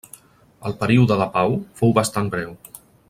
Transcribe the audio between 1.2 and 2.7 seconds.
de pau fou bastant breu.